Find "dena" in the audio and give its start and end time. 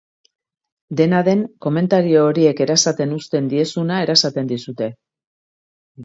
1.01-1.17